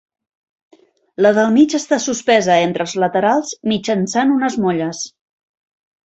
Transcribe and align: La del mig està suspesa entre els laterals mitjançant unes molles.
La 1.25 1.31
del 1.39 1.51
mig 1.57 1.75
està 1.79 1.99
suspesa 2.05 2.55
entre 2.69 2.85
els 2.89 2.95
laterals 3.03 3.51
mitjançant 3.73 4.33
unes 4.39 4.57
molles. 4.65 5.03